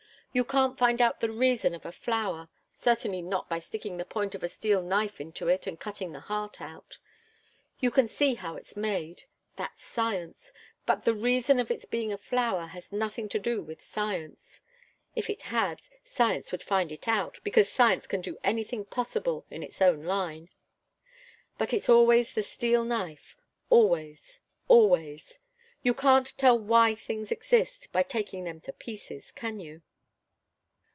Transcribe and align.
You 0.33 0.45
can't 0.45 0.77
find 0.77 1.01
out 1.01 1.19
the 1.19 1.29
reason 1.29 1.75
of 1.75 1.85
a 1.85 1.91
flower 1.91 2.47
certainly 2.73 3.21
not 3.21 3.49
by 3.49 3.59
sticking 3.59 3.97
the 3.97 4.05
point 4.05 4.33
of 4.33 4.41
a 4.43 4.47
steel 4.47 4.81
knife 4.81 5.19
into 5.19 5.49
it 5.49 5.67
and 5.67 5.77
cutting 5.77 6.13
the 6.13 6.21
heart 6.21 6.61
out. 6.61 6.99
You 7.81 7.91
can 7.91 8.07
see 8.07 8.35
how 8.35 8.55
it's 8.55 8.77
made 8.77 9.23
that's 9.57 9.83
science. 9.83 10.53
But 10.85 11.03
the 11.03 11.13
reason 11.13 11.59
of 11.59 11.69
its 11.69 11.83
being 11.83 12.13
a 12.13 12.17
flower 12.17 12.67
has 12.67 12.93
nothing 12.93 13.27
to 13.27 13.39
do 13.39 13.61
with 13.61 13.83
science. 13.83 14.61
If 15.17 15.29
it 15.29 15.41
had, 15.41 15.81
science 16.05 16.53
would 16.53 16.63
find 16.63 16.93
it 16.93 17.09
out, 17.09 17.41
because 17.43 17.67
science 17.67 18.07
can 18.07 18.21
do 18.21 18.37
anything 18.41 18.85
possible 18.85 19.45
in 19.51 19.61
its 19.63 19.81
own 19.81 20.01
line. 20.05 20.47
But 21.57 21.73
it's 21.73 21.89
always 21.89 22.31
the 22.31 22.41
steel 22.43 22.85
knife 22.85 23.35
always, 23.69 24.39
always. 24.69 25.39
You 25.83 25.93
can't 25.93 26.37
tell 26.37 26.57
why 26.57 26.95
things 26.95 27.33
exist, 27.33 27.91
by 27.91 28.03
taking 28.03 28.45
them 28.45 28.61
to 28.61 28.71
pieces, 28.71 29.29
can 29.33 29.59
you?" 29.59 29.81